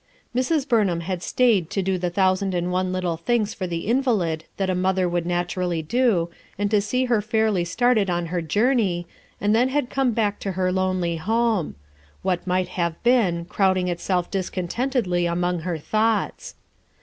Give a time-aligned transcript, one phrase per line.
[0.35, 0.67] Mrs.
[0.67, 4.67] Burnham had stayed to do the thousand and one little tilings for the invalid that
[4.67, 9.05] a mother would naturally do, and to see her fairly started on her journey,
[9.39, 11.75] and then had come back to her lonely home:
[12.23, 16.55] what might have been crowding Itself discontentedly among her thoughts.